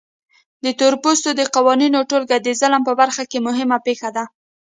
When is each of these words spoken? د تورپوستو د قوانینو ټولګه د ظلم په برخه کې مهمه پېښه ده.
د 0.65 0.65
تورپوستو 0.79 1.29
د 1.39 1.41
قوانینو 1.55 2.07
ټولګه 2.09 2.37
د 2.41 2.47
ظلم 2.59 2.81
په 2.87 2.93
برخه 3.01 3.23
کې 3.31 3.39
مهمه 3.47 3.77
پېښه 3.87 4.09
ده. 4.15 4.23